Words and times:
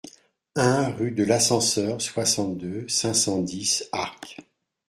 un 0.55 0.89
rue 0.95 1.11
de 1.11 1.23
l'Ascenseur, 1.23 2.01
soixante-deux, 2.01 2.87
cinq 2.87 3.13
cent 3.13 3.39
dix, 3.39 3.87
Arques 3.91 4.39